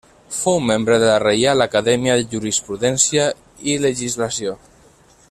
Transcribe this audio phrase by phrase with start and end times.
[0.35, 3.29] Fou membre de la Reial Acadèmia de Jurisprudència
[3.73, 4.57] i Legislació.